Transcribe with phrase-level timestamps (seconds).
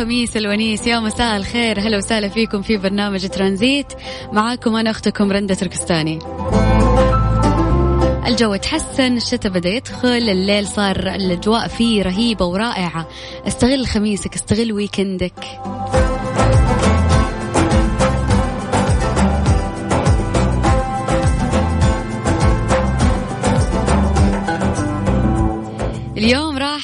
[0.00, 1.80] الخميس الونيس يا مساء الخير.
[1.80, 3.86] هلا وسهلا فيكم في برنامج ترانزيت.
[4.32, 6.18] معاكم أنا أختكم رندة تركستاني.
[8.26, 13.08] الجو تحسن الشتاء بدأ يدخل الليل صار الأجواء فيه رهيبة ورائعة.
[13.46, 15.44] استغل خميسك استغل ويكندك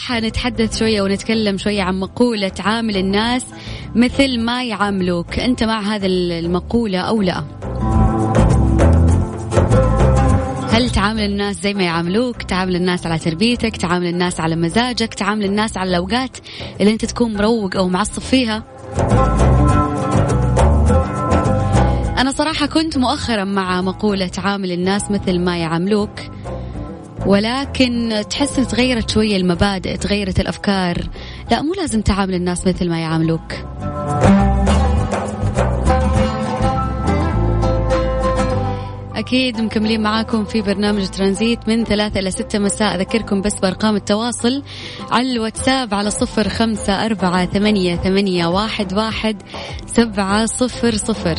[0.07, 3.45] اليوم راح نتحدث شوية ونتكلم شوية عن مقولة عامل الناس
[3.95, 5.39] مثل ما يعاملوك.
[5.39, 7.45] أنت مع هذا المقولة أو لا؟
[10.71, 15.45] هل تعامل الناس زي ما يعاملوك؟ تعامل الناس على تربيتك تعامل الناس على مزاجك تعامل
[15.45, 16.37] الناس على الأوقات
[16.81, 18.63] اللي أنت تكون مروق أو معصب فيها؟
[22.19, 26.21] أنا صراحة كنت مؤخرا مع مقولة عامل الناس مثل ما يعاملوك.
[27.27, 30.99] ولكن تحس تغيرت شوية المبادئ تغيرت الأفكار.
[31.51, 33.53] لا مو لازم تعامل الناس مثل ما يعاملوك.
[39.17, 42.95] أكيد مكملين معاكم في برنامج ترانزيت من ثلاثة إلى ستة مساء.
[42.95, 44.63] أذكركم بس بأرقام التواصل
[45.11, 49.43] على الواتساب على صفر خمسة أربعة ثمانية, ثمانية واحد, واحد
[49.87, 51.37] سبعة صفر صفر.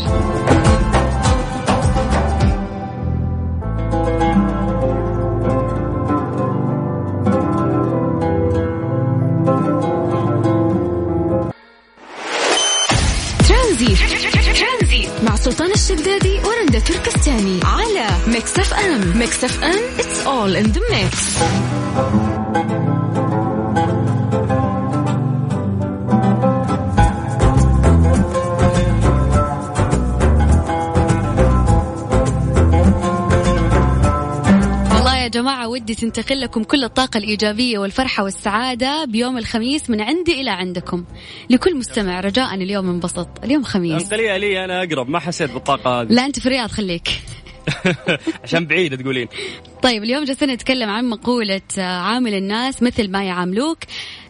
[19.28, 21.44] Mix FM it's all in the mix.
[35.24, 40.50] يا جماعة ودي تنتقل لكم كل الطاقة الإيجابية والفرحة والسعادة بيوم الخميس من عندي إلى
[40.50, 41.04] عندكم.
[41.50, 43.28] لكل مستمع رجاء اليوم انبسط.
[43.44, 44.04] اليوم خميس.
[44.04, 45.10] انقليها لي أنا أقرب.
[45.10, 46.08] ما حسيت بالطاقة هذه.
[46.08, 47.08] لا أنت في الرياض خليك.
[48.44, 49.28] عشان بعيدة تقولين.
[49.84, 53.78] طيب اليوم جالسين نتكلم عن مقولة عامل الناس مثل ما يعاملوك.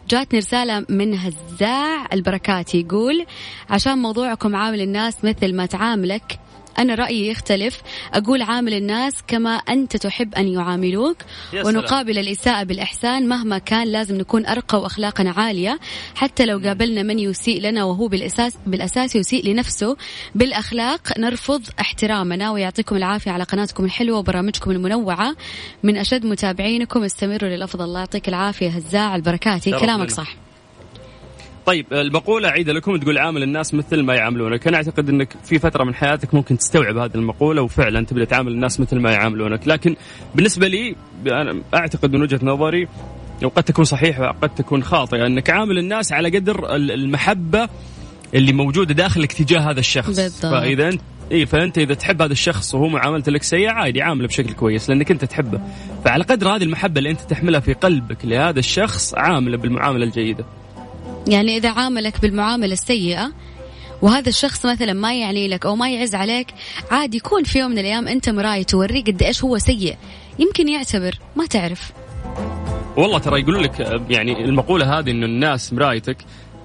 [0.08, 3.26] جاتني رسالة من هزاع البركات يقول
[3.70, 6.38] عشان موضوعكم عامل الناس مثل ما تعاملك
[6.78, 7.82] أنا رأيي يختلف.
[8.14, 11.16] أقول عامل الناس كما أنت تحب أن يعاملوك
[11.64, 15.78] ونقابل الإساءة بالإحسان مهما كان لازم نكون أرقى وأخلاقنا عالية.
[16.14, 19.96] حتى لو قابلنا من يسيء لنا وهو بالأساس بالأساس يسيء لنفسه
[20.34, 22.50] بالأخلاق نرفض احترامنا.
[22.50, 25.36] ويعطيكم العافية على قناتكم الحلوة وبرامجكم المنوعة.
[25.82, 27.84] من أشد متابعينكم استمروا للأفضل.
[27.84, 28.68] الله يعطيك العافية.
[28.68, 30.47] هزاع البركاتي كلامك صح.
[31.68, 35.84] طيب المقولة أعيدها لكم تقول عامل الناس مثل ما يعاملونك أنا أعتقد أنك في فترة
[35.84, 39.68] من حياتك ممكن تستوعب هذه المقولة وفعلا تبدأ تعامل الناس مثل ما يعاملونك.
[39.68, 39.96] لكن
[40.34, 40.94] بالنسبة لي
[41.26, 42.88] أنا أعتقد من وجهة نظري
[43.42, 47.68] وقد تكون صحيحة وقد تكون خاطئة أنك عامل الناس على قدر المحبة
[48.34, 50.20] اللي موجودة داخلك تجاه هذا الشخص.
[50.20, 50.52] بالضبط.
[50.52, 51.00] فإذا أنت
[51.32, 55.10] إي فأنت إذا تحب هذا الشخص وهو معاملته لك سيئه عادي عامله بشكل كويس لأنك
[55.10, 55.60] أنت تحبه.
[56.04, 60.44] فعلى قدر هذه المحبة اللي أنت تحملها في قلبك لهذا الشخص عامله بالمعاملة الجيدة.
[61.26, 63.32] يعني إذا عاملك بالمعاملة السيئة
[64.02, 66.46] وهذا الشخص مثلا ما يعني لك أو ما يعز عليك
[66.90, 69.96] عادي يكون في يوم من الأيام أنت مراي توريه قد إيش هو سيء.
[70.38, 71.92] يمكن يعتبر ما تعرف.
[72.96, 76.16] والله ترى يقولوا لك يعني المقولة هذه إنه الناس مرايتك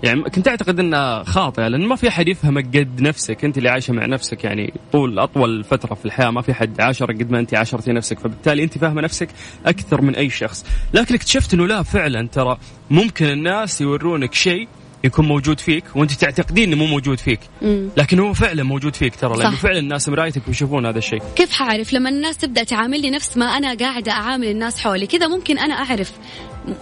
[0.03, 3.93] يعني كنت أعتقد إنها خاطئة لأن ما في أحد يفهمك قد نفسك أنت اللي عايشة
[3.93, 7.53] مع نفسك يعني طول أطول فترة في الحياة ما في حد عاشرك قد ما أنت
[7.53, 9.29] عاشرتي نفسك فبالتالي أنت فاهمة نفسك
[9.65, 10.65] أكثر من أي شخص.
[10.93, 12.57] لكن اكتشفت إنه لا فعلا ترى
[12.89, 14.67] ممكن الناس يورونك شيء
[15.03, 17.39] يكون موجود فيك وأنت تعتقدين إنه مو موجود فيك.
[17.61, 17.89] مم.
[17.97, 21.21] لكن هو فعلا موجود فيك ترى لأنه فعلا الناس مرايتك ويشوفون هذا الشيء.
[21.35, 25.59] كيف حعرف؟ لما الناس تبدأ تعاملني نفس ما أنا قاعدة أعامل الناس حولي كذا ممكن
[25.59, 26.11] أنا أعرف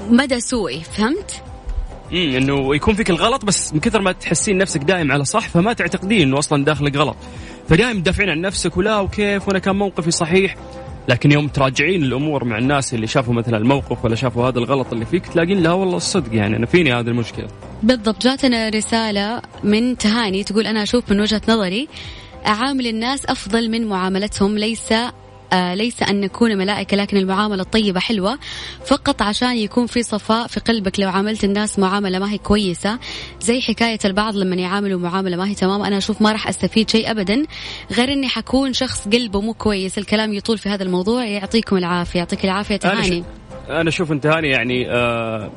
[0.09, 1.50] مدى سوءي فهمت؟
[2.13, 6.21] إنه يكون فيك الغلط بس من كثر ما تحسين نفسك دائم على صح فما تعتقدين
[6.21, 7.15] إنه أصلا داخلك غلط
[7.69, 10.55] فدائم تدافعين عن نفسك ولا وكيف وأنا كان موقفي صحيح
[11.07, 15.05] لكن يوم تراجعين الأمور مع الناس اللي شافوا مثلا الموقف ولا شافوا هذا الغلط اللي
[15.05, 17.47] فيك تلاقين لا والله الصدق يعني أنا فيني هذه المشكلة.
[17.83, 21.87] بالضبط جاتنا رسالة من تهاني تقول أنا أشوف من وجهة نظري
[22.47, 24.93] أعامل الناس أفضل من معاملتهم ليس
[25.53, 28.39] ليس أن نكون ملائكة لكن المعاملة الطيبة حلوة.
[28.85, 32.99] فقط عشان يكون في صفاء في قلبك لو عاملت الناس معاملة ما هي كويسة.
[33.41, 35.81] زي حكاية البعض لما يعاملوا معاملة ما هي تمام.
[35.81, 37.45] أنا أشوف ما راح أستفيد شيء أبدا
[37.91, 39.97] غير أني حكون شخص قلبه مو كويس.
[39.97, 41.25] الكلام يطول في هذا الموضوع.
[41.25, 42.19] يعطيكم العافية.
[42.19, 43.23] يعطيك العافية تهاني.
[43.69, 45.51] أنا أشوف أنت هاني يعني آه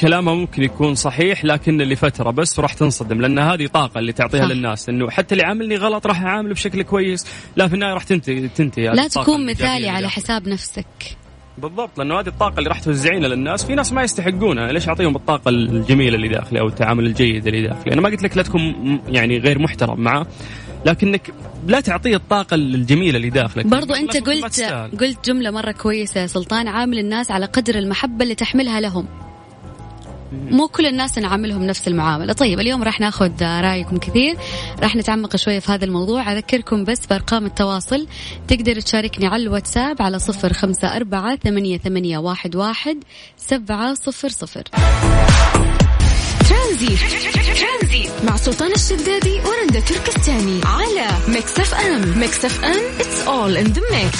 [0.00, 4.50] كلامه ممكن يكون صحيح لكن لفتره بس وراح تنصدم لأن هذه طاقة اللي تعطيها صح.
[4.50, 7.26] للناس إنه حتى اللي عاملني غلط راح أعامله بشكل كويس
[7.56, 10.86] لا في النهاية راح تنتهي تنتهي لا تكون مثالي على حساب نفسك.
[11.58, 15.48] بالضبط لأنه هذه الطاقة اللي راح توزعينها للناس في ناس ما يستحقونها ليش أعطيهم الطاقة
[15.48, 19.38] الجميلة اللي داخلي أو التعامل الجيد اللي داخلي أنا ما قلت لك لا تكون يعني
[19.38, 20.26] غير محترم معه
[20.86, 21.34] لكنك
[21.66, 23.66] لا تعطيه الطاقة الجميلة اللي داخلك.
[23.66, 24.60] برضو أنت قلت
[25.00, 29.06] قلت جملة مرة كويسة يا سلطان عامل الناس على قدر المحبة اللي تحملها لهم.
[30.50, 32.32] مو كل الناس نعاملهم نفس المعاملة.
[32.32, 34.36] طيب اليوم راح ناخذ رأيكم كثير.
[34.82, 36.32] راح نتعمق شوية في هذا الموضوع.
[36.32, 38.06] أذكركم بس بأرقام التواصل.
[38.48, 43.04] تقدر تشاركني على الواتساب على صفر خمسة أربعة ثمانية, ثمانية واحد, واحد
[43.36, 44.62] سبعة صفر صفر.
[46.48, 46.96] ترانزي
[48.24, 54.14] مع سلطان الشدادي ورندا تركستاني على Mix FM Mix FM it's all in the mix.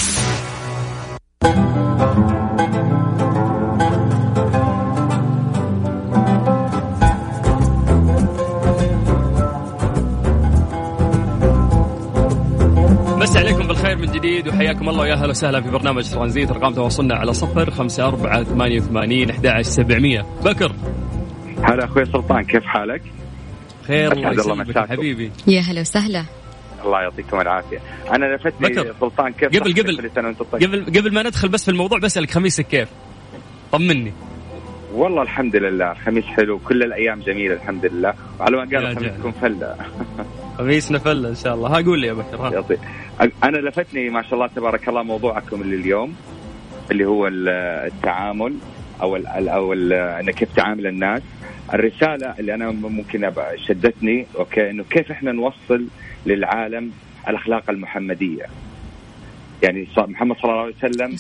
[13.85, 17.71] بالخير من جديد وحياكم الله ويا أهلا وسهلا في برنامج ترانزيت ارقام تواصلنا على صفر
[17.71, 20.27] خمسة أربعة ثمانية وثمانين أحد سبعمية.
[20.45, 20.73] بكر.
[21.63, 23.03] هلا أخوي سلطان كيف حالك؟
[23.87, 25.31] خير الله يسلمك حبيبي.
[25.47, 26.25] يا هلا وسهلا.
[26.85, 27.79] الله يعطيكم العافية.
[28.11, 28.95] أنا لفتني بكر.
[29.01, 30.11] سلطان كيف قبل قبل
[30.53, 32.89] قبل قبل ما ندخل بس في الموضوع بسألك خميسك كيف؟
[33.73, 34.13] طمني.
[34.95, 38.15] والله الحمد لله الخميس حلو كل الأيام جميلة الحمد لله.
[38.41, 39.77] وعلى ما قال خميسكم فلة.
[40.59, 41.69] خميسنا فله إن شاء الله.
[41.69, 42.65] ها قول لي يا بكر ها.
[43.45, 46.17] أنا لفتني ما شاء الله تبارك الله موضوعكم اللي اليوم
[46.91, 48.55] اللي هو التعامل
[49.03, 51.23] أو ال أو ال انك كيف تعامل الناس.
[51.75, 53.33] الرسالة اللي أنا ممكن
[53.67, 55.87] شدتني أوكي إنه كيف إحنا نوصل
[56.27, 56.91] للعالم
[57.29, 58.47] الأخلاق المحمدية.
[59.63, 61.17] يعني محمد صلى الله عليه وسلم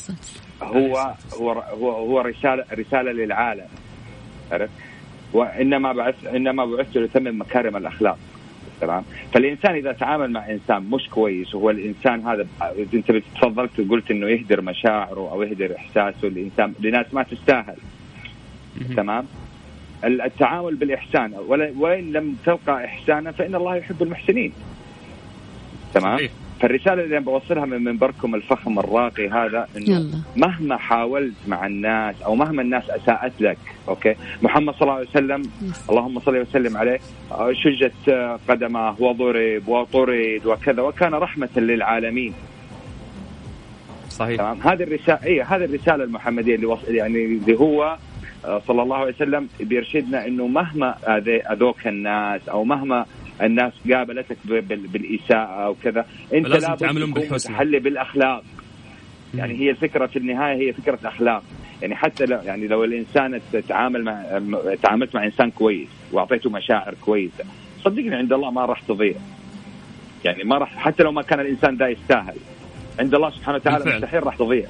[0.62, 3.66] هو هو هو هو رساله رسالة للعالم.
[4.52, 4.72] عرفت؟
[5.32, 8.18] وإنما بعث إنما بعثت لتمم مكارم الأخلاق.
[8.80, 12.46] تمام فالإنسان إذا تعامل مع إنسان مش كويس وهو الإنسان هذا
[12.94, 17.76] أنت تفضلت وقلت إنه يهدر مشاعره أو يهدر إحساسه لإنسان لناس ما تستاهل.
[18.96, 19.26] تمام؟
[20.04, 21.34] التعامل بالإحسان
[21.76, 24.52] وإن لم تلقى احسانا فإن الله يحب المحسنين.
[25.94, 26.28] تمام؟
[26.60, 32.62] فالرسالة اللي بوصلها من منبركم الفخم الراقي هذا إنه مهما حاولت مع الناس أو مهما
[32.62, 33.58] الناس أساءت لك
[33.88, 35.42] أوكي؟ محمد صلى الله عليه وسلم
[35.90, 36.98] اللهم صل وسلم عليه
[37.52, 38.10] شجت
[38.48, 42.34] قدمه وضرب وطرد وكذا وكان رحمة للعالمين.
[44.10, 44.38] صحيح.
[44.38, 47.96] تمام؟ هذه الرسالة اي هذه الرسالة المحمدية اللي وصل يعني اللي هو
[48.66, 50.94] صلى الله عليه وسلم بيرشدنا إنه مهما
[51.52, 53.06] اذوك الناس أو مهما
[53.42, 54.36] الناس قابلتك
[54.68, 56.06] بالإساءة أو كذا.
[56.34, 58.44] أنت لازم تعاملهم بالحسن تحلي بالأخلاق.
[59.34, 61.42] يعني هي الفكرة في النهاية هي فكرة اخلاق
[61.82, 64.22] يعني حتى لو يعني لو الإنسان تعامل مع
[64.82, 67.44] تعاملت مع إنسان كويس وأعطيته مشاعر كويسة
[67.84, 69.14] صدقني عند الله ما راح تضيع.
[70.24, 72.34] يعني ما راح حتى لو ما كان الإنسان ذا يستاهل.
[72.98, 74.00] عند الله سبحانه وتعالى بالفعل.
[74.00, 74.66] مستحيل راح تضيع.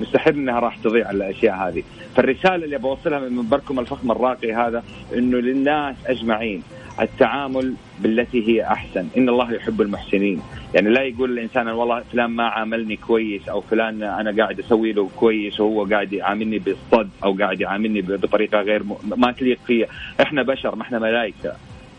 [0.00, 1.82] مستحيل إنها راح تضيع الأشياء هذه.
[2.16, 6.62] فالرسالة اللي بوصلها من منبركم الفخم الراقي هذا إنه للناس أجمعين.
[7.00, 9.08] التعامل بالتي هي أحسن.
[9.16, 10.42] إن الله يحب المحسنين.
[10.74, 15.10] يعني لا يقول الإنسان والله فلان ما عاملني كويس أو فلان أنا قاعد أسوي له
[15.16, 18.96] كويس وهو قاعد يعاملني بالصد أو قاعد يعاملني بطريقة غير م...
[19.16, 19.86] ما تليق فيه
[20.22, 21.52] إحنا بشر ما إحنا ملائكة.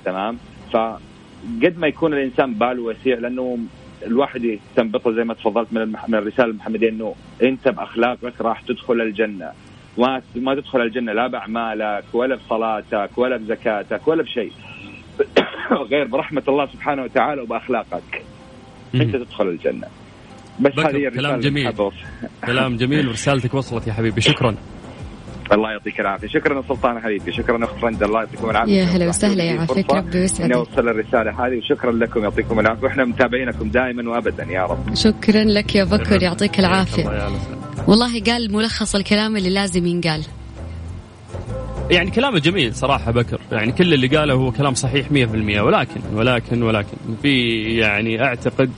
[0.05, 0.37] تمام؟
[0.73, 3.57] فقد ما يكون الإنسان باله وسيع لأنه
[4.05, 6.09] الواحد يستنبطه زي ما تفضلت من, المح...
[6.09, 9.51] من الرسالة المحمدية إنه أنت بأخلاقك راح تدخل الجنة.
[9.97, 14.51] ما ما تدخل الجنة لا بأعمالك ولا بصلاتك ولا بزكاتك ولا بشيء.
[15.91, 18.23] غير برحمة الله سبحانه وتعالى وبأخلاقك.
[18.95, 19.87] أنت تدخل الجنة.
[20.59, 21.73] بس هذه كلام جميل.
[22.45, 23.07] كلام جميل.
[23.07, 24.21] ورسالتك وصلت يا حبيبي.
[24.21, 24.55] شكرا.
[25.51, 26.27] الله يعطيك العافية.
[26.27, 27.33] شكرا سلطان حبيبي.
[27.33, 28.73] شكرا أخت رند الله يعطيكم العافية.
[28.73, 30.55] يا هلا وسهلا يعافيك ربي يسعدك.
[30.55, 31.57] نوصل الرسالة هذه.
[31.57, 32.23] وشكرا لكم.
[32.23, 32.83] يعطيكم العافية.
[32.83, 34.95] وإحنا متابعينكم دائما وابدا يا رب.
[34.95, 36.23] شكرا لك يا بكر.
[36.23, 37.29] يعطيك العافية.
[37.87, 40.25] والله قال ملخص الكلام اللي لازم ينقال.
[41.91, 43.39] يعني كلامه جميل صراحة بكر.
[43.51, 45.11] يعني كل اللي قاله هو كلام صحيح 100%
[45.59, 48.71] ولكن ولكن ولكن في يعني أعتقد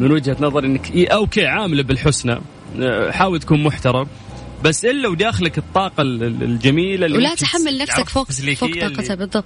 [0.00, 2.38] من وجهة نظر أنك أوكي عامله بالحسنى.
[3.10, 4.06] حاول تكون محترم.
[4.64, 9.44] بس إلا وداخلك الطاقة الجميلة اللي ولا تحمل نفسك فوق فوق طاقتها بالضبط.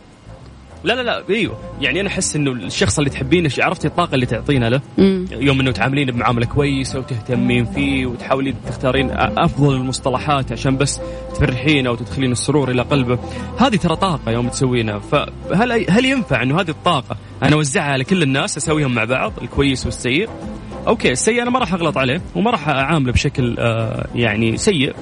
[0.85, 1.59] لا لا لا إيوه.
[1.81, 5.27] يعني أنا أحس إنه الشخص اللي تحبينه عرفتي الطاقة اللي تعطينه له؟ مم.
[5.33, 11.01] يوم إنه تعاملينه بمعاملة كويسة وتهتمين فيه وتحاولين تختارين أفضل المصطلحات عشان بس
[11.35, 13.19] تفرحينه وتدخلين السرور إلى قلبه.
[13.59, 14.99] هذه ترى طاقة يوم تسوينها.
[14.99, 19.87] فهل هل ينفع إنه هذه الطاقة أنا أوزعها على كل الناس أسويهم مع بعض الكويس
[19.87, 20.29] والسيء؟
[20.87, 24.95] أوكي السيء أنا ما راح أغلط عليه وما راح أعامله بشكل آه يعني سيء.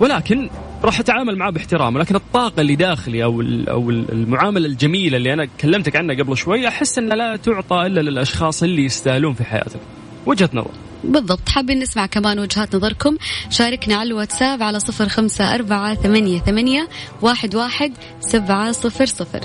[0.00, 0.50] ولكن
[0.84, 5.96] راح أتعامل معاه باحترام لكن الطاقة اللي داخلي أو أو المعاملة الجميلة اللي أنا كلمتك
[5.96, 9.80] عنها قبل شوي أحس إنها لا تعطى إلا للأشخاص اللي يستاهلون في حياتك.
[10.26, 10.70] وجهة نظر.
[11.04, 11.48] بالضبط.
[11.48, 13.16] حابين نسمع كمان وجهات نظركم.
[13.50, 16.88] شاركنا على الواتساب على صفر خمسة أربعة ثمانية, ثمانية
[17.22, 19.40] واحد, واحد سبعة صفر صفر.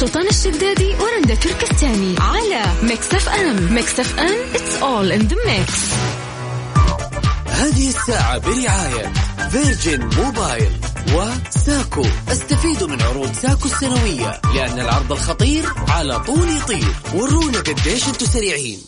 [0.00, 5.72] سلطان الشدادي ورندا تركستاني على Mix FM Mix FM it's all in the mix.
[7.46, 9.12] هذه الساعة برعاية
[9.50, 10.72] Virgin Mobile
[11.14, 12.04] وساكو.
[12.32, 18.78] استفيدوا من عروض ساكو السنوية لأن العرض الخطير على طول يطير ورونا قديش أنتم سريعين.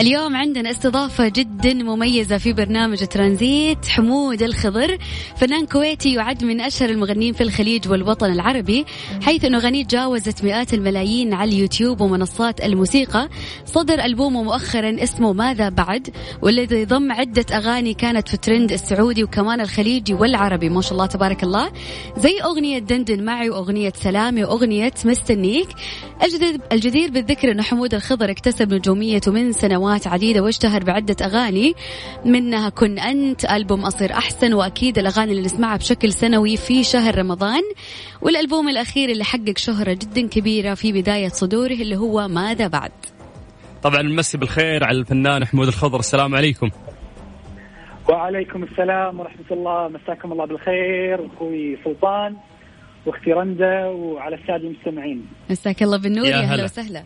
[0.00, 4.98] اليوم عندنا استضافة جدا مميزة في برنامج ترانزيت حمود الخضر.
[5.36, 8.84] فنان كويتي يعد من أشهر المغنيين في الخليج والوطن العربي
[9.22, 13.28] حيث أنه غني جاوزت مئات الملايين على اليوتيوب ومنصات الموسيقى.
[13.66, 16.10] صدر ألبومه مؤخرا اسمه ماذا بعد
[16.42, 20.68] والذي يضم عدة أغاني كانت في ترند السعودي وكمان الخليجي والعربي.
[20.68, 21.72] ما شاء الله تبارك الله.
[22.16, 25.68] زي أغنية دندن معي وأغنية سلامي وأغنية مستنيك.
[26.72, 31.74] الجدير, بالذكر أنه حمود الخضر اكتسب نجوميته من سنوات سنوات عديدة واشتهر بعدة أغاني
[32.24, 37.62] منها كن أنت ألبوم أصير أحسن وأكيد الأغاني اللي نسمعها بشكل سنوي في شهر رمضان.
[38.22, 42.92] والألبوم الأخير اللي حقق شهرة جدا كبيرة في بداية صدوره اللي هو ماذا بعد؟
[43.82, 45.98] طبعا نمسي بالخير على الفنان حمود الخضر.
[45.98, 46.70] السلام عليكم.
[48.08, 49.88] وعليكم السلام ورحمة الله.
[49.88, 51.26] مساكم الله بالخير.
[51.36, 52.36] أخوي سلطان
[53.06, 55.26] واختي رندا وعلى السادة المستمعين.
[55.50, 56.26] مساك الله بالنور.
[56.26, 56.64] يا هلا.
[56.64, 57.02] وسهلا.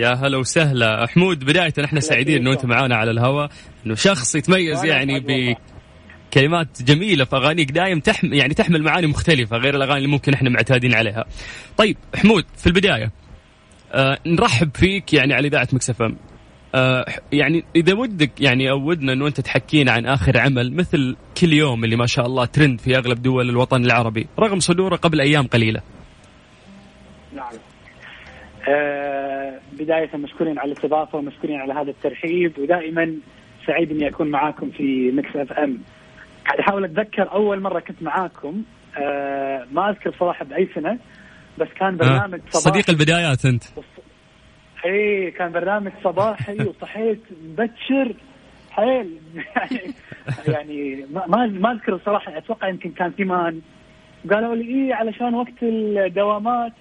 [0.00, 3.50] يا هلا وسهلا حمود بداية إحنا سعيدين إنه أنت معانا على الهواء
[3.86, 5.20] إنه شخص يتميز يعني
[6.30, 10.50] بكلمات جميلة في أغانيك دايم تحمل يعني تحمل معاني مختلفة غير الأغاني اللي ممكن إحنا
[10.50, 11.24] معتادين عليها.
[11.76, 13.10] طيب حمود في البداية
[13.92, 16.16] آه نرحب فيك يعني على إذاعة Mix FM.
[16.74, 21.52] آه يعني إذا ودك يعني أو ودنا إنه أنت تحكينا عن آخر عمل مثل كل
[21.52, 25.46] يوم اللي ما شاء الله ترند في أغلب دول الوطن العربي رغم صدوره قبل أيام
[25.46, 25.80] قليلة.
[27.36, 27.69] نعم.
[28.70, 33.14] آه بداية مشكورين على الاستضافة ومشكورين على هذا الترحيب ودائما
[33.66, 35.78] سعيد إني أكون معاكم في Mix FM.
[36.46, 38.62] قاعد أحاول أتذكر أول مرة كنت معاكم.
[38.98, 40.98] آه ما أذكر صراحة باي سنة
[41.58, 43.64] بس كان برنامج آه صديق البدايات أنت.
[44.86, 48.14] إي كان برنامج صباحي وصحيت مبكر.
[48.70, 49.18] حيل.
[49.56, 49.94] يعني
[50.54, 53.60] يعني ما ما أذكر الصراحه أتوقع يمكن كان ثمان
[54.30, 56.72] قالوا لي إيه علشان وقت الدوامات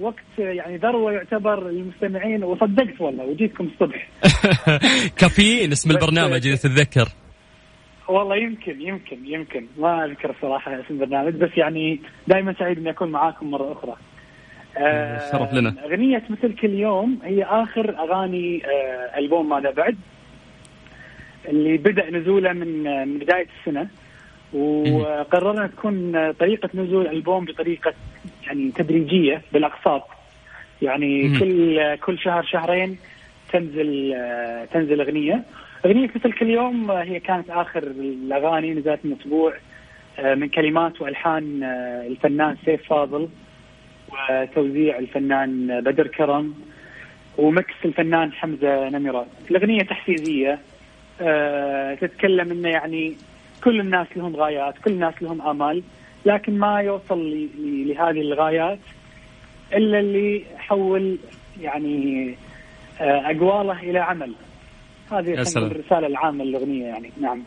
[0.00, 4.08] وقت يعني ذروة يعتبر للمستمعين وصدقت والله وجيتكم الصبح.
[5.20, 7.08] كافيين اسم البرنامج إذا تتذكر.
[8.08, 9.66] والله يمكن يمكن يمكن.
[9.78, 13.96] ما أذكر صراحة اسم البرنامج بس يعني دائما سعيد إني أكون معاكم مرة أخرى.
[14.78, 15.74] آه شرف لنا.
[15.84, 19.96] أغنية مثل كل يوم هي آخر أغاني آه ألبوم ماذا بعد
[21.48, 23.88] اللي بدأ نزوله من من بداية السنة.
[24.52, 27.94] وقررنا تكون طريقة نزول الالبوم بطريقة
[28.46, 30.02] يعني تدريجية بالأقساط.
[30.82, 31.38] يعني مم.
[31.38, 32.98] كل كل شهر شهرين
[33.52, 34.16] تنزل
[34.72, 35.42] تنزل أغنية.
[35.86, 39.54] أغنية مثل كل يوم هي كانت آخر الأغاني نزلت من أسبوع
[40.34, 41.62] من كلمات وألحان
[42.06, 43.28] الفنان سيف فاضل
[44.08, 46.54] وتوزيع الفنان بدر كرم
[47.38, 49.26] ومكس الفنان حمزة نمرة.
[49.50, 50.58] الأغنية تحفيزية
[52.00, 53.16] تتكلم إنه يعني
[53.64, 55.82] كل الناس لهم غايات كل الناس لهم آمال.
[56.26, 57.48] لكن ما يوصل
[57.86, 58.78] لهذه الغايات
[59.72, 61.18] إلا اللي حول
[61.60, 62.34] يعني
[63.00, 64.32] أقواله إلى عمل.
[65.12, 67.10] هذه الرسالة العامة للأغنية يعني.
[67.20, 67.42] نعم.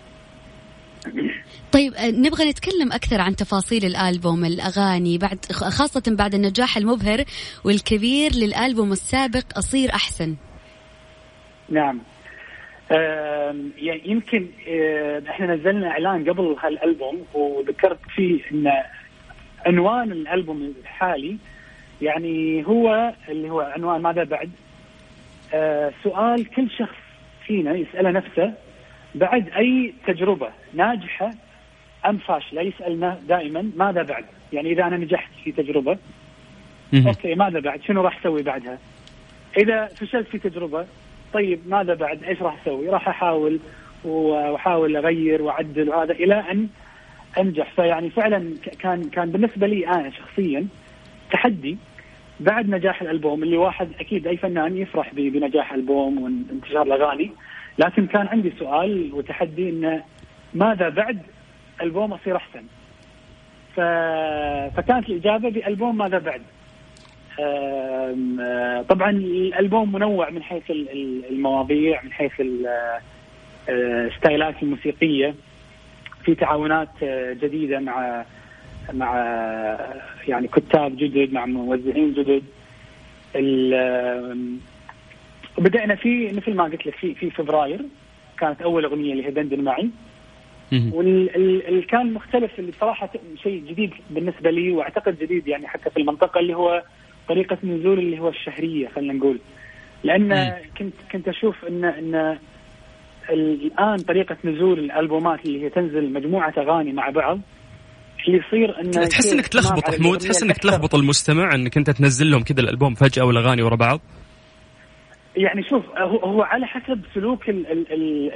[1.72, 7.24] طيب نبغى نتكلم أكثر عن تفاصيل الألبوم الأغاني بعد خاصة بعد النجاح المبهر
[7.64, 10.36] والكبير للألبوم السابق أصير أحسن.
[11.70, 12.02] نعم.
[12.92, 14.48] يعني يمكن
[15.30, 18.72] إحنا نزلنا إعلان قبل هالألبوم وذكرت فيه إن
[19.66, 21.38] عنوان الألبوم الحالي
[22.02, 24.52] يعني هو اللي هو عنوان ماذا بعد
[26.04, 26.96] سؤال كل شخص
[27.46, 28.54] فينا يسأله نفسه
[29.16, 31.32] بعد أي تجربة ناجحة
[32.06, 35.98] أم فاشلة يسألنا دائما ماذا بعد؟ يعني إذا أنا نجحت في تجربة
[37.08, 38.78] أوكي ماذا بعد؟ شنو راح أسوي بعدها؟
[39.58, 40.86] إذا فشلت في تجربة
[41.36, 43.60] طيب ماذا بعد؟ إيش راح أسوي؟ راح أحاول
[44.04, 46.68] وأحاول أغير وأعدل وهذا إلى أن
[47.38, 47.72] أنجح.
[47.76, 50.68] فيعني فعلا كان كان بالنسبة لي أنا شخصيا
[51.32, 51.78] تحدي
[52.40, 57.32] بعد نجاح الألبوم اللي واحد أكيد أي فنان يفرح بنجاح البوم وانتشار الأغاني.
[57.80, 60.04] لكن كان عندي سؤال وتحدي إنه
[60.54, 61.20] ماذا بعد
[61.82, 62.64] ألبوم أصير أحسن؟
[63.76, 63.80] ف...
[64.78, 66.42] فكانت الإجابة بألبوم ماذا بعد؟
[68.90, 70.64] طبعا الألبوم منوع من حيث
[71.30, 72.32] المواضيع من حيث
[73.70, 75.36] الستايلات الموسيقية.
[76.24, 76.90] في تعاونات
[77.42, 78.26] جديدة مع
[78.94, 79.16] مع
[80.28, 82.44] يعني كتاب جدد مع موزعين جدد.
[85.58, 87.82] بدأنا في مثل ما قلت لك في في فبراير.
[88.40, 89.90] كانت أول أغنية اللي هي دندن معي.
[90.94, 93.10] واللي كان مختلف اللي صراحة
[93.44, 96.84] شيء جديد بالنسبة لي وأعتقد جديد يعني حتى في المنطقة اللي هو
[97.30, 99.40] طريقة نزول اللي هو الشهرية خلينا نقول.
[100.04, 102.38] لأن كنت كنت أشوف أن أن
[103.30, 107.40] الآن طريقة نزول الألبومات اللي هي تنزل مجموعة أغاني مع بعض
[108.28, 112.44] اللي يصير انه تحس إنك تلخبط حمود تحس إنك تلخبط المستمع إنك أنت تنزل لهم
[112.44, 114.02] كذا الألبوم فجأة والاغاني ورا بعض.
[115.38, 115.84] يعني شوف
[116.24, 117.50] هو على حسب سلوك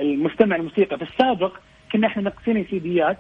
[0.02, 0.98] المستمع الموسيقى.
[0.98, 1.58] في السابق
[1.92, 3.18] كنا إحنا نقتني سيديات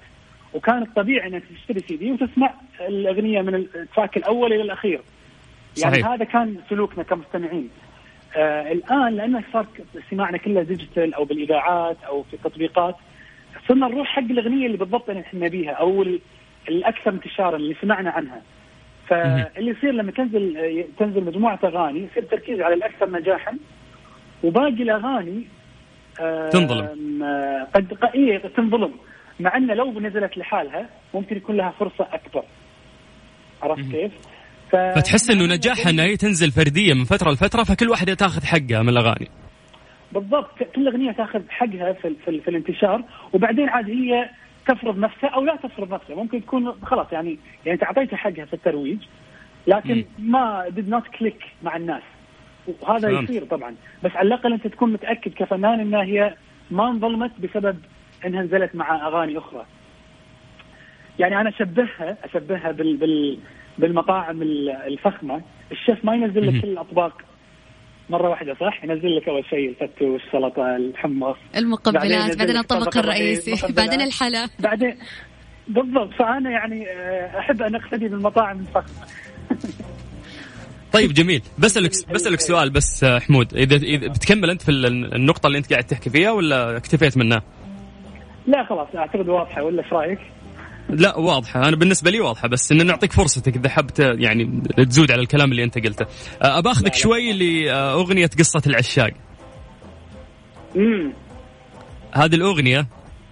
[0.53, 2.53] وكان الطبيعي إنك تشتري سي دي وتسمع
[2.87, 5.01] الأغنية من ال track الأول إلى الأخير.
[5.81, 6.07] يعني صحيح.
[6.07, 7.69] هذا كان سلوكنا كمستمعين.
[8.35, 9.65] آه الآن لأنه صار
[10.09, 12.95] سماعنا كله ديجيتال أو بالإذاعات أو في التطبيقات
[13.67, 16.05] صرنا نروح حق الأغنية اللي بالضبط إحنا بيها أو
[16.69, 18.41] الأكثر انتشارا اللي سمعنا عنها.
[19.07, 23.57] فاللي يصير لما تنزل تنزل مجموعة أغاني يصير التركيز على الأكثر نجاحا.
[24.43, 25.43] وباقي الأغاني
[26.51, 26.87] تنظلم.
[27.75, 28.91] قد إيه تنظلم.
[29.39, 32.43] مع إنه لو نزلت لحالها ممكن يكون لها فرصة أكبر.
[33.63, 34.11] عرفت كيف؟
[34.71, 34.75] ف...
[34.75, 38.89] فتحس إنه نجاحها إنها هي تنزل فردية من فترة لفترة فكل واحدة تاخذ حقها من
[38.89, 39.27] الأغاني.
[40.11, 44.29] بالضبط كل أغنية تاخذ حقها في, في, في الانتشار وبعدين عاد هي
[44.67, 46.15] تفرض نفسها أو لا تفرض نفسها.
[46.15, 48.99] ممكن تكون خلاص يعني يعني أنت اعطيتها حقها في الترويج
[49.67, 50.31] لكن م.
[50.31, 52.03] ما did not click مع الناس.
[52.81, 53.23] وهذا سلام.
[53.23, 53.75] يصير طبعا.
[54.03, 56.35] بس على الأقل أنت تكون متأكد كفنان إنها هي
[56.71, 57.77] ما انظلمت بسبب
[58.25, 59.65] إنها نزلت مع أغاني أخرى.
[61.19, 63.39] يعني أنا أشبهها أشبهها بال, بال
[63.79, 64.41] بالمطاعم
[64.87, 65.41] الفخمة.
[65.71, 67.21] الشيف ما ينزل لك كل الاطباق
[68.09, 71.35] مرة واحدة صح؟ ينزل لك أول شيء الفتو السلطه الحمص.
[71.55, 74.49] المقبلات بعدين الطبق الرئيسي بعدين الحلا.
[74.59, 74.97] بعدين
[75.67, 79.05] بالضبط فأنا يعني آه، أحب أن أقتدي بالمطاعم الفخمة.
[80.93, 81.41] طيب جميل.
[81.59, 83.53] بسألك بسألك سؤال بس آه، حمود.
[83.53, 87.43] إذا إذا بتكمل أنت في النقطة اللي أنت قاعد تحكي فيها ولا اكتفيت منها؟
[88.47, 90.19] لا خلاص أعتقد واضحة ولا إيش رأيك؟
[90.89, 91.67] لا واضحة.
[91.67, 95.63] أنا بالنسبة لي واضحة بس إن نعطيك فرصتك إذا حبت يعني تزود على الكلام اللي
[95.63, 96.05] أنت قلته.
[96.41, 99.11] أبى أخذك شوي لأغنية قصة العشاق.
[100.75, 101.13] امم
[102.13, 102.87] هذه الأغنية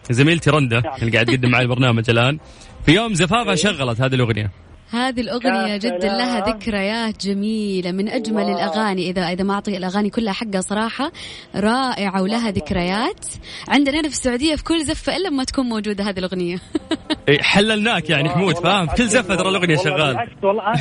[0.09, 0.93] زميلتي رندا نعم.
[1.01, 2.39] اللي قاعد تقدم معي البرنامج الآن
[2.85, 3.55] في يوم زفافها إيه.
[3.55, 4.51] شغلت هذه الأغنية.
[4.91, 8.55] هذه الأغنية جدا لها ذكريات جميلة من أجمل واو.
[8.55, 9.09] الأغاني.
[9.09, 11.11] إذا إذا ما أعطي الأغاني كلها حقها صراحة
[11.55, 13.25] رائعة ولها ذكريات.
[13.67, 16.57] عندنا هنا في السعودية في كل زفة إلا ما تكون موجودة هذه الأغنية.
[17.29, 20.27] إيه، حللناك يعني حمود فاهم؟ كل زفة ترى الأغنية شغال.
[20.43, 20.73] والله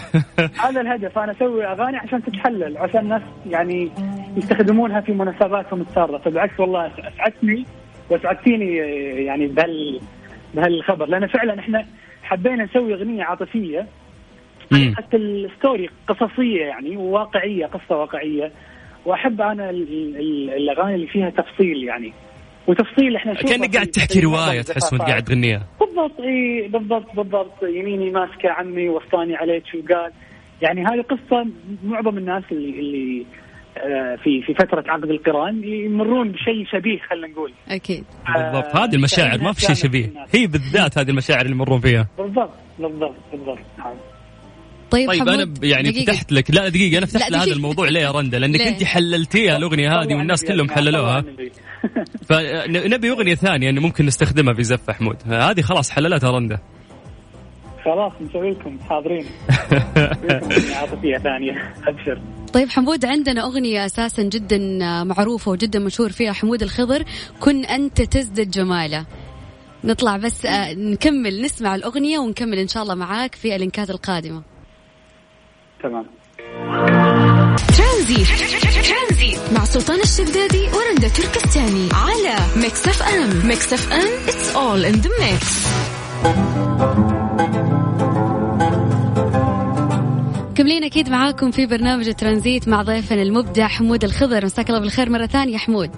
[0.59, 3.91] هذا الهدف أنا أسوي أغاني عشان تتحلل عشان الناس يعني
[4.37, 6.19] يستخدمونها في مناسباتهم السارة.
[6.19, 7.65] فبالعكس والله أسعدتني
[8.11, 8.77] وأسعدتيني
[9.27, 10.01] يعني بهال
[10.55, 11.07] بهالخبر.
[11.07, 11.87] لأن فعلا إحنا
[12.27, 13.87] حبينا نسوي أغنية عاطفية.
[14.97, 18.53] حتى الستوري قصصية يعني وواقعية قصة واقعية.
[19.05, 22.13] وأحب أنا الأغاني اللي فيها تفصيل يعني.
[22.67, 25.67] وتفصيل إحنا كأنك قاعد تحكي رواية تحس وانت قاعد تغنيها.
[25.81, 27.63] بالضبط إي بالضبط بالضبط.
[27.63, 30.13] يميني ماسكة عمي وصاني عليك شو قال.
[30.63, 31.47] يعني هذه قصة
[31.85, 33.27] معظم الناس اللي اللي
[34.25, 37.53] في في فترة عقد القران يمرون بشيء شبيه خلينا نقول.
[37.69, 38.05] أكيد.
[38.35, 38.77] بالضبط.
[38.77, 40.13] هذه المشاعر ما في شيء شبيه.
[40.35, 42.09] هي بالذات هذه المشاعر اللي يمرون فيها.
[42.19, 43.59] بالضبط بالضبط بالضبط.
[43.79, 43.95] نعم.
[44.91, 46.13] طيب, طيب أنا يعني دقيقة.
[46.13, 46.51] فتحت لك.
[46.51, 50.45] لا دقيقة أنا فتحت لهذا الموضوع ليه يا رندا؟ لأنك أنت حللتيها الأغنية هذه والناس
[50.45, 51.25] كلهم حللوها.
[52.29, 55.17] فنبي أغنية ثانية انه ممكن نستخدمها في زفة حمود.
[55.27, 56.59] هذه خلاص حللتها رندا.
[57.87, 59.27] خلاص نسوي لكم حاضرين.
[60.75, 62.21] عاطفيه ثانية ابشر
[62.53, 64.59] طيب حمود عندنا أغنية أساسا جدا
[65.05, 67.05] معروفة وجدا مشهور فيها حمود الخضر
[67.41, 69.07] كن أنت تزدد جماله
[69.85, 74.43] نطلع بس آه، نكمل نسمع الأغنية ونكمل إن شاء الله معاك في الإنكات القادمة.
[75.83, 76.07] تمام.
[77.77, 78.25] ترانزي.
[79.55, 83.49] مع سلطان الشدادي ورندا تركستاني على Mix FM.
[83.49, 85.67] Mix FM it's all in the mix.
[90.57, 94.45] مكملين أكيد معاكم في برنامج ترانزيت مع ضيفنا المبدع حمود الخضر.
[94.45, 95.91] مساك الله بالخير مرة ثانية حمود.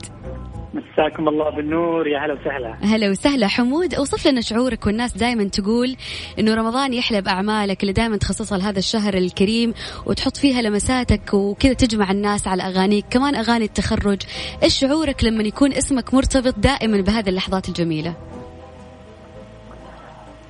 [0.74, 2.06] مساكم الله بالنور.
[2.06, 2.78] يا هلا وسهلا.
[2.82, 3.94] هلا وسهلا حمود.
[3.94, 5.96] أوصف لنا شعورك والناس دائما تقول
[6.38, 9.74] إنه رمضان يحلى باعمالك اللي دائما تخصصها لهذا الشهر الكريم
[10.06, 13.04] وتحط فيها لمساتك وكذا تجمع الناس على أغانيك.
[13.10, 14.22] كمان أغاني التخرج.
[14.62, 18.14] إيش شعورك لما يكون اسمك مرتبط دائما بهذه اللحظات الجميلة؟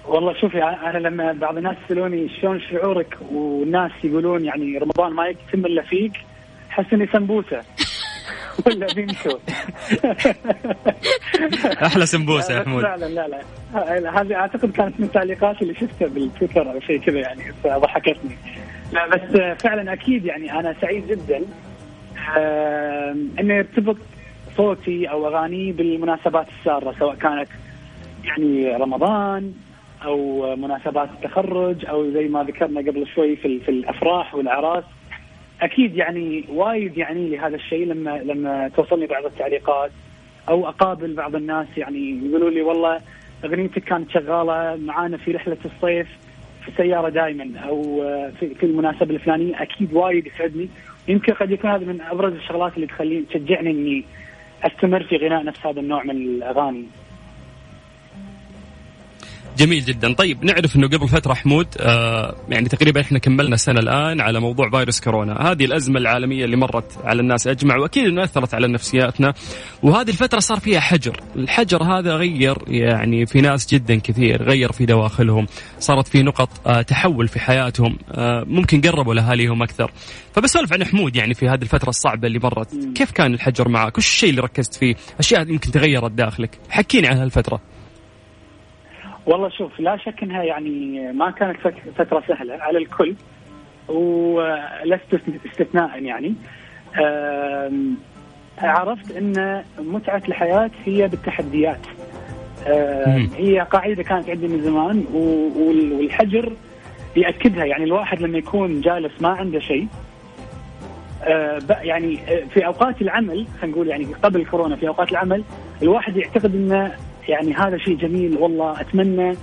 [0.08, 5.66] والله شوفي أنا لما بعض الناس يسألوني شلون شعورك والناس يقولون يعني رمضان ما يتم
[5.66, 6.12] إلا فيك
[6.70, 7.62] أحس إني سمبوسة.
[8.66, 9.38] ولا بيمشوا.
[11.86, 12.82] أحلى سمبوسة يا حمود.
[12.82, 17.42] فعلا لا لا هذه أعتقد كانت من التعليقات اللي شفتها بالتويتر أو شيء كذا يعني
[17.66, 18.36] ضحكتني
[18.92, 21.40] لا بس فعلا أكيد يعني أنا سعيد جدا
[23.40, 23.96] انه يرتبط
[24.56, 27.48] صوتي أو أغاني بالمناسبات السارة سواء كانت
[28.24, 29.52] يعني رمضان
[30.04, 34.84] أو مناسبات التخرج أو زي ما ذكرنا قبل شوي في, في الأفراح والأعراس.
[35.62, 39.90] أكيد يعني وايد يعني لي هذا الشيء لما لما توصلني بعض التعليقات
[40.48, 43.00] أو أقابل بعض الناس يعني يقولوا لي والله
[43.44, 46.08] أغنيتك كانت شغالة معانا في رحلة الصيف
[46.62, 48.02] في السيارة دائما أو
[48.40, 49.62] في, في المناسبة الفلانية.
[49.62, 50.68] أكيد وايد يسعدني.
[51.08, 54.04] يمكن قد يكون هذا من أبرز الشغلات اللي تخليني تشجعني إني
[54.64, 56.84] أستمر في غناء نفس هذا النوع من الأغاني.
[59.58, 60.12] جميل جدا.
[60.12, 64.70] طيب نعرف إنه قبل فترة حمود آه يعني تقريبا إحنا كملنا سنة الآن على موضوع
[64.70, 65.50] فيروس كورونا.
[65.50, 69.34] هذه الأزمة العالمية اللي مرت على الناس أجمع وأكيد إنه أثرت على نفسياتنا.
[69.82, 71.20] وهذه الفترة صار فيها حجر.
[71.36, 75.46] الحجر هذا غير يعني في ناس جدا كثير غير في دواخلهم.
[75.80, 79.90] صارت في نقط آه تحول في حياتهم آه ممكن قربوا لأهاليهم أكثر.
[80.34, 82.74] فبسولف عن حمود يعني في هذه الفترة الصعبة اللي مرت.
[82.94, 87.16] كيف كان الحجر معك؟ وش الشيء اللي ركزت فيه؟ أشياء يمكن تغيرت داخلك؟ حكيني عن
[87.16, 87.60] هالفترة.
[89.28, 91.56] والله شوف لا شك إنها يعني ما كانت
[91.98, 93.14] فترة سهلة على الكل
[93.88, 96.34] ولست استثناء يعني.
[98.58, 101.86] عرفت إن متعة الحياة هي بالتحديات.
[103.36, 105.04] هي قاعدة كانت عندي من زمان
[105.98, 106.52] والحجر
[107.16, 107.64] يأكدها.
[107.64, 109.86] يعني الواحد لما يكون جالس ما عنده شيء
[111.70, 112.18] يعني
[112.54, 115.44] في أوقات العمل خلينا نقول يعني قبل كورونا في أوقات العمل
[115.82, 116.94] الواحد يعتقد إنه
[117.28, 118.80] يعني هذا شيء جميل والله.
[118.80, 119.34] أتمنى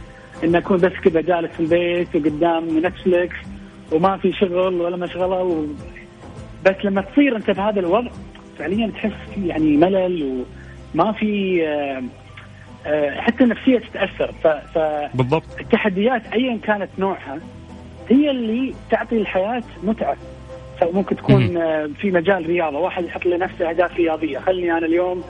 [0.43, 3.35] إن أكون بس كذا جالس في البيت وقدام نتفلكس
[3.91, 5.65] وما في شغل ولا مشغلة و...
[6.65, 8.11] بس لما تصير أنت بهذا الوضع
[8.59, 10.43] فعليا تحس في يعني ملل
[10.95, 12.03] وما في آه
[12.85, 14.31] آه حتى النفسية تتأثر.
[14.43, 14.47] ف...
[14.47, 14.77] ف...
[15.13, 15.59] بالضبط.
[15.59, 17.39] التحديات ايا كانت نوعها
[18.09, 20.17] هي اللي تعطي الحياة متعة.
[20.93, 24.39] ممكن تكون آه في مجال رياضة واحد يحط لنفسه أهداف رياضية.
[24.39, 25.23] خلني أنا اليوم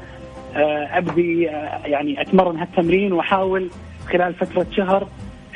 [0.55, 1.41] أبدي
[1.85, 3.69] يعني أتمرن هالتمرين وأحاول
[4.11, 5.07] خلال فترة شهر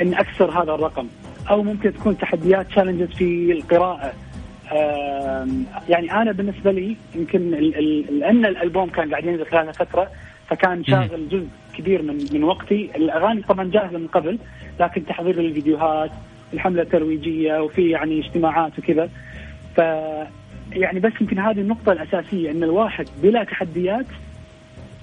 [0.01, 1.07] إن أكسر هذا الرقم.
[1.49, 4.13] أو ممكن تكون تحديات تشالنجز في القراءة.
[5.89, 7.51] يعني أنا بالنسبة لي يمكن
[8.19, 10.07] لأن الألبوم كان قاعد ينزل خلال فترة
[10.47, 12.89] فكان شاغل جزء كبير من من وقتي.
[12.95, 14.39] الأغاني طبعا جاهزة من قبل
[14.79, 16.11] لكن تحضير الفيديوهات
[16.53, 19.09] الحملة الترويجية وفي يعني اجتماعات وكذا.
[19.75, 19.79] ف
[20.71, 24.05] يعني بس يمكن هذه النقطة الأساسية إن الواحد بلا تحديات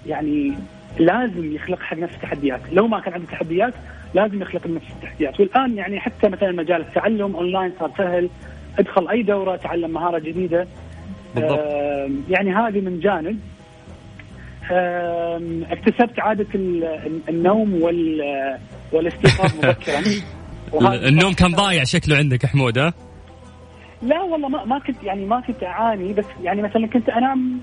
[0.07, 0.55] يعني
[0.99, 3.75] لازم يخلق حق نفسه تحديات لو ما كان عنده تحديات
[4.15, 8.31] لازم يخلق لنفسه تحديات والآن يعني حتى مثلا مجال التعلم اونلاين صار سهل.
[8.79, 10.67] ادخل أي دورة تعلم مهارة جديدة.
[11.35, 11.59] بالضبط.
[11.59, 13.39] آه يعني هذه من جانب.
[14.73, 15.41] آه
[15.71, 16.47] اكتسبت عادة
[17.29, 18.21] النوم وال
[18.93, 20.03] والاستيقاظ مبكرا.
[21.09, 22.93] النوم كان ضايع شكله عندك حمود ها؟
[24.03, 26.13] لا والله ما ما كنت يعني ما كنت أعاني.
[26.13, 27.61] بس يعني مثلا كنت أنام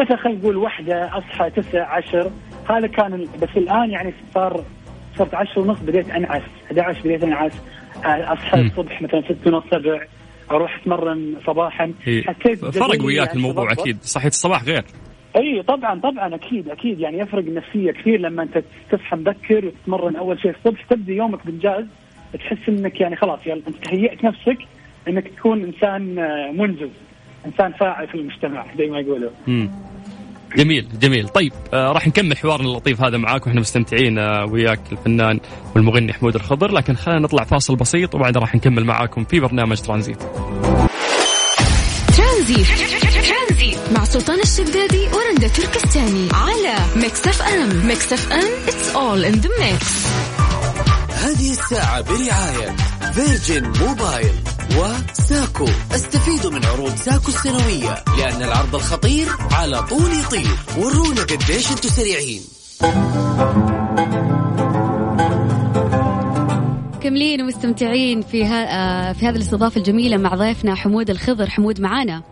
[0.00, 2.30] مثلا خلينا نقول واحدة أصحى تسع عشر؟
[2.70, 4.64] هذا كان بس الآن يعني صار
[5.16, 6.42] صرت عشر ونص بديت أنعس.
[6.66, 7.52] 11 بديت أنعس.
[8.04, 10.04] أصحى الصبح مثلا ست ونص سبع
[10.50, 11.92] أروح أتمرن صباحا.
[12.02, 14.02] حسيت فرق وياك يعني الموضوع أكيد.
[14.02, 14.84] صحية الصباح غير.
[15.36, 17.00] إي طبعا طبعا أكيد أكيد.
[17.00, 21.84] يعني يفرق النفسية كثير لما أنت تصحى مبكر وتتمرن أول شيء الصبح تبدأ يومك بانجاز
[22.34, 24.58] تحس إنك يعني خلاص يلا أنت تهيئت نفسك
[25.08, 26.14] إنك تكون إنسان
[26.56, 26.90] منجز
[27.46, 29.30] إنسان فاعل في المجتمع زي ما يقولوا.
[29.48, 29.70] امم
[30.56, 31.28] جميل جميل.
[31.28, 35.40] طيب آه راح نكمل حوارنا اللطيف هذا معاك وإحنا مستمتعين آه وياك الفنان
[35.74, 36.72] والمغني حمود الخضر.
[36.72, 40.22] لكن خلينا نطلع فاصل بسيط وبعدها راح نكمل معاكم في برنامج Tranzit.
[42.16, 42.66] Tranzit.
[43.00, 43.78] Tranzit.
[43.96, 47.86] مع سلطان الشدادي ورندا تركستاني على Mix FM.
[47.86, 50.06] Mix FM it's all in the mix
[51.10, 52.76] هذه الساعة برعاية
[53.12, 54.34] فيرجن موبايل
[54.78, 55.64] وساكو.
[55.94, 60.56] استفيدوا من عروض ساكو السنوية لأن العرض الخطير على طول يطير.
[60.78, 62.40] ورونا قديش أنتم سريعين.
[66.94, 71.50] مكملين ومستمتعين في ها آه، في هذه الاستضافة الجميلة مع ضيفنا حمود الخضر.
[71.50, 72.22] حمود معانا.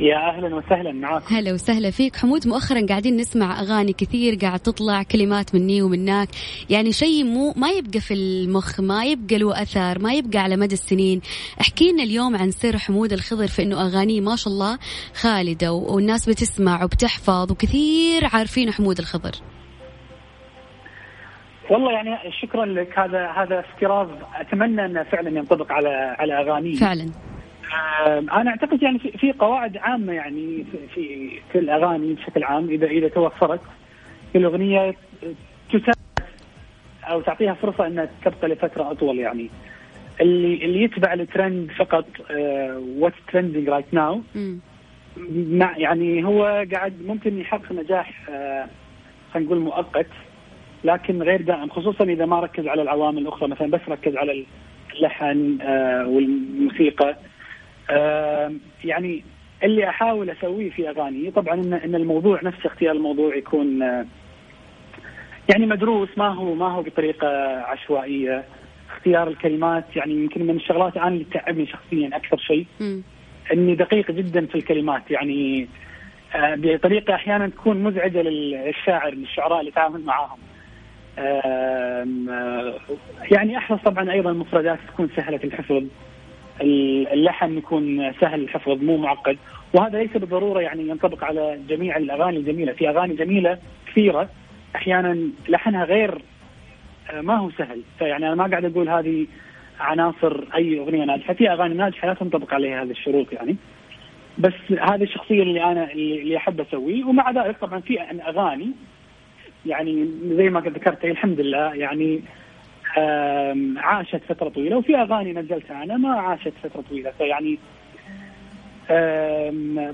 [0.00, 2.16] يا أهلا وسهلا معاكم هلا وسهلا فيك.
[2.16, 6.28] حمود مؤخرا قاعدين نسمع أغاني كثير قاعد تطلع كلمات مني ومنك
[6.70, 10.74] يعني شيء مو ما يبقى في المخ ما يبقى له اثر ما يبقى على مدى
[10.74, 11.20] السنين.
[11.60, 14.78] احكي لنا اليوم عن سر حمود الخضر في إنه أغانيه ما شاء الله
[15.14, 19.32] خالدة والناس بتسمع وبتحفظ وكثير عارفين حمود الخضر.
[21.70, 22.10] والله يعني
[22.42, 22.98] شكرا لك.
[22.98, 27.06] هذا هذا افتراض أتمنى أنه فعلا ينطبق على على اغاني فعلا.
[28.32, 33.60] أنا أعتقد يعني في, قواعد عامة يعني في, في الاغاني بشكل عام اذا إذا توفرت
[34.36, 34.94] الاغنيه
[35.72, 35.96] تساعد
[37.04, 39.50] أو تعطيها فرصة إنها تبقى لفترة أطول يعني.
[40.20, 42.06] اللي اللي يتبع الترند فقط
[42.98, 44.20] what's trending right now
[45.76, 48.30] يعني هو قاعد ممكن يحقق نجاح uh,
[49.34, 50.06] خلينا نقول مؤقت
[50.84, 54.44] لكن غير دائم خصوصا إذا ما ركز على العوامل الأخرى مثلا بس ركز على
[54.96, 57.08] اللحن آه والموسيقى.
[57.08, 57.29] آه
[58.84, 59.24] يعني
[59.62, 64.06] اللي أحاول أسويه في أغاني طبعا ان إن الموضوع نفس اختيار الموضوع يكون آه
[65.52, 67.28] يعني مدروس ما هو ما هو بطريقة
[67.60, 68.44] عشوائية.
[68.96, 72.66] اختيار الكلمات يعني يمكن من الشغلات أنا اللي تعبني شخصيا أكثر شيء.
[73.52, 75.68] إني دقيق جدا في الكلمات يعني
[76.34, 80.38] آه بطريقة أحيانا تكون مزعجة للشاعر للشعراء اللي تعامل معاهم.
[83.32, 85.82] يعني أحرص طبعا أيضا المفردات تكون سهلة الحفظ.
[86.60, 89.38] اللحن يكون سهل الحفظ مو معقد.
[89.74, 94.28] وهذا ليس بالضرورة يعني ينطبق على جميع الأغاني الجميله في أغاني جميلة كثيرة
[94.76, 95.18] أحيانا
[95.48, 96.22] لحنها غير
[97.20, 97.82] ما هو سهل.
[97.98, 99.26] فيعني أنا ما قاعد أقول هذه
[99.80, 101.34] عناصر أي أغنية ناجحة.
[101.34, 103.56] في أغاني ناجحة لا تنطبق عليها هذه الشروط يعني.
[104.38, 107.04] بس هذه الشخصية اللي أنا اللي أحب أسويه.
[107.04, 108.70] ومع ذلك طبعا في أغاني
[109.66, 112.22] يعني زي ما ذكرت الحمد لله يعني
[113.76, 117.10] عاشت فترة طويلة وفي أغاني نزلتها أنا ما عاشت فترة طويلة.
[117.18, 117.58] فيعني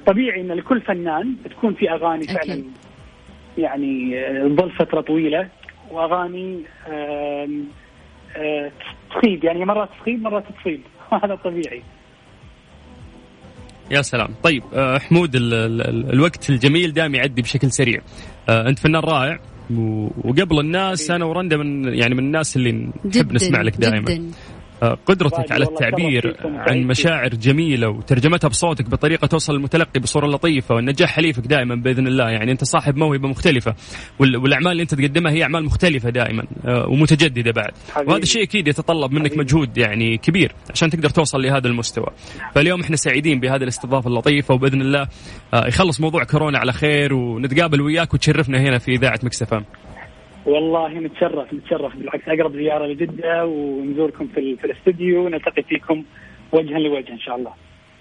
[0.07, 2.63] طبيعي إن لكل فنان تكون في أغاني فعلا
[3.59, 5.49] يعني تظل فترة طويلة
[5.91, 6.63] وأغاني
[9.11, 10.81] تصيب يعني مرات تصيب مرات تصيب.
[11.13, 11.83] هذا طبيعي.
[13.91, 14.29] يا سلام.
[14.43, 14.63] طيب
[15.09, 18.01] حمود ال ال الوقت الجميل دائم يعدي بشكل سريع.
[18.49, 19.39] أنت فنان رائع.
[20.25, 22.73] وقبل الناس أنا ورندا من يعني من الناس اللي
[23.05, 24.23] نحب نسمع لك دائما جداً.
[25.07, 31.47] قدرتك على التعبير عن مشاعر جميلة وترجمتها بصوتك بطريقة توصل للمتلقي بصورة لطيفة والنجاح حليفك
[31.47, 32.31] دائما بإذن الله.
[32.31, 33.75] يعني أنت صاحب موهبة مختلفة
[34.19, 37.71] والأعمال اللي أنت تقدمها هي أعمال مختلفة دائما ومتجددة بعد.
[37.95, 38.11] حبيبي.
[38.11, 39.43] وهذا الشيء أكيد يتطلب منك حبيبي.
[39.43, 42.09] مجهود يعني كبير عشان تقدر توصل لهذا المستوى.
[42.55, 45.09] فاليوم إحنا سعيدين بهذه الاستضافة اللطيفة وبإذن الله
[45.55, 49.65] يخلص موضوع كورونا على خير ونتقابل وياك وتشرفنا هنا في إذاعة مكسفة
[50.47, 52.29] والله نتشرف نتشرف بالعكس.
[52.29, 56.05] أقرب زيارة لجدة ونزوركم في, في الاستديو ونلتقي فيكم
[56.53, 57.53] وجها لوجه إن شاء الله.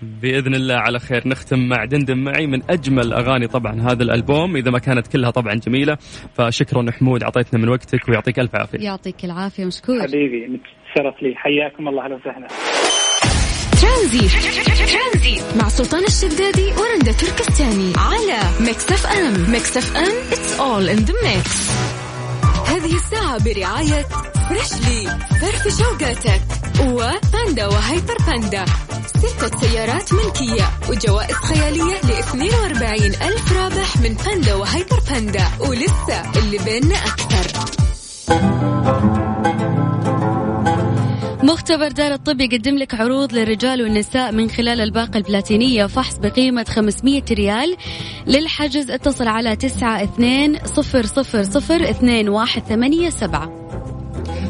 [0.01, 1.27] بإذن الله على خير.
[1.27, 5.53] نختم مع دندن معي من أجمل أغاني طبعا هذا الألبوم إذا ما كانت كلها طبعا
[5.53, 5.97] جميلة.
[6.33, 8.79] فشكرا حمود أعطيتنا من وقتك ويعطيك ألف عافية.
[8.79, 10.01] يعطيك العافية مشكور.
[10.01, 11.35] حبيبي متشرف لي.
[11.35, 12.05] حياكم الله.
[12.05, 12.47] أهلا وسهلا.
[13.81, 17.93] ترانزي مع سلطان الشدادي ورندا تركستاني.
[17.97, 19.51] على Mix FM.
[19.51, 21.94] Mix FM it's all in the mix
[22.75, 24.05] هذه الساعة برعاية
[24.49, 26.41] Freshly فرفش أوقاتك
[26.79, 28.65] وباندا وهايبر باندا.
[29.05, 35.47] ستة سيارات ملكية وجوائز خيالية ل 42 ألف رابح من باندا وهايبر باندا.
[35.59, 37.65] ولسه اللي بيننا أكثر.
[41.45, 47.23] مختبر دار الطب يقدم لك عروض للرجال والنساء من خلال الباقة البلاتينية فحص بقيمة 500
[47.31, 47.77] ريال
[48.27, 53.64] للحجز اتصل على 92 صفر صفر صفر اثنين واحد ثمانية سبعة.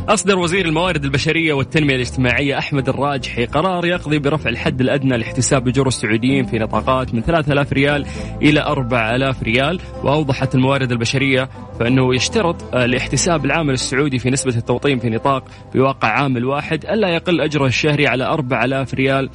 [0.09, 5.87] أصدر وزير الموارد البشرية والتنمية الاجتماعية أحمد الراجحي قرار يقضي برفع الحد الأدنى لاحتساب أجور
[5.87, 8.05] السعوديين في نطاقات من 3000 ريال
[8.41, 15.09] إلى 4000 ريال وأوضحت الموارد البشرية فإنه يشترط لاحتساب العامل السعودي في نسبة التوطين في
[15.09, 15.43] نطاق
[15.75, 19.29] بواقع عامل واحد ألا يقل أجره الشهري على 4000 ريال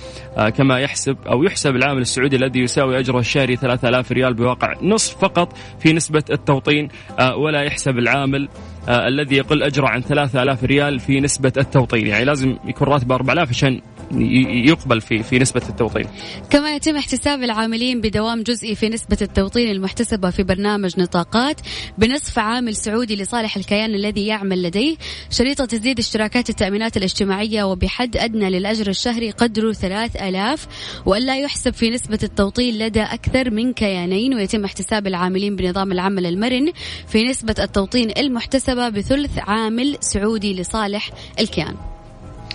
[0.57, 5.57] كما يحسب أو يحسب العامل السعودي الذي يساوي أجره الشهري 3000 ريال بواقع نصف فقط
[5.81, 6.89] في نسبة التوطين
[7.37, 8.49] ولا يحسب العامل
[8.91, 12.07] الذي يقل أجره عن 3000 ريال في نسبة التوطين.
[12.07, 16.07] يعني لازم يكون راتبه 4000 عشان يقبل في في نسبة التوطين.
[16.51, 21.61] كما يتم احتساب العاملين بدوام جزئي في نسبة التوطين المحتسبة في برنامج نطاقات
[21.99, 24.97] بنصف عامل سعودي لصالح الكيان الذي يعمل لديه
[25.31, 30.67] شريطة تزيد اشتراكات التأمينات الاجتماعية وبحد أدنى للأجر الشهري قدره 3000
[31.07, 36.73] والا يحسب في نسبة التوطين لدى أكثر من كيانين ويتم احتساب العاملين بنظام العمل المرن
[37.09, 41.90] في نسبة التوطين المحتسبة بثلث عامل سعودي لصالح الكيان.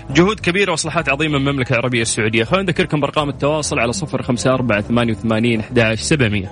[0.10, 2.44] جهود كبيرة وإصلاحات عظيمة من المملكة العربية السعودية.
[2.44, 6.52] خلينا نذكركم بأرقام التواصل على صفر خمسة أربعة ثمانية وثمانين أحد سبعمية.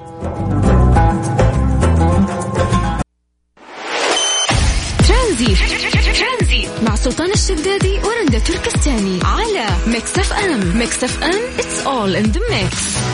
[6.84, 9.20] مع سلطان الشدادي ورندا تركستاني.
[9.24, 10.78] على Mix FM.
[10.78, 11.41] Mix FM.
[11.58, 13.12] It's all in the mix.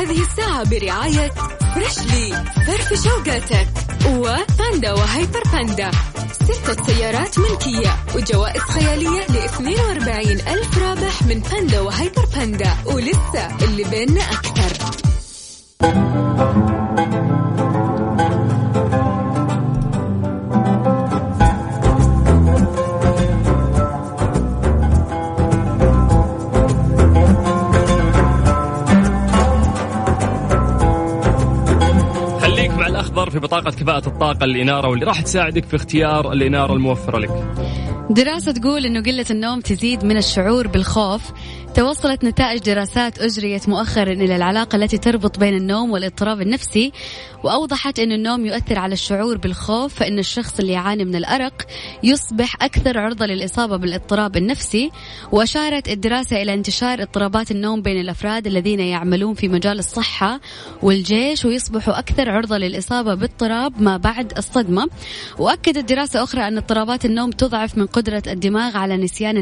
[0.00, 1.30] هذه الساعة برعاية
[1.74, 3.68] Freshly فرفش أوقاتك
[4.06, 5.90] وباندا وهايبر باندا.
[6.32, 12.76] ستة سيارات ملكية وجوائز خيالية ل 42 ألف رابح من باندا وهايبر باندا.
[12.86, 15.09] ولسه اللي بيننا أكثر.
[33.50, 37.30] بطاقة كفاءة الطاقة الإنارة واللي راح تساعدك في اختيار الإنارة الموفرة لك.
[38.10, 41.32] دراسة تقول أنه قلة النوم تزيد من الشعور بالخوف.
[41.74, 46.92] توصلت نتائج دراسات أجريت مؤخرا إلى العلاقة التي تربط بين النوم والاضطراب النفسي
[47.44, 51.66] وأوضحت أن النوم يؤثر على الشعور بالخوف فإن الشخص اللي يعاني من الأرق
[52.02, 54.90] يصبح أكثر عرضة للإصابة بالاضطراب النفسي.
[55.32, 60.40] وأشارت الدراسة إلى انتشار اضطرابات النوم بين الأفراد الذين يعملون في مجال الصحة
[60.82, 64.88] والجيش ويصبحوا أكثر عرضة للإصابة باضطراب ما بعد الصدمة.
[65.38, 69.36] وأكدت دراسة أخرى أن اضطرابات النوم تضعف من قدرة الدماغ على نسيان